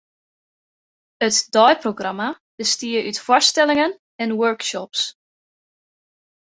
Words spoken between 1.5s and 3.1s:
deiprogramma bestie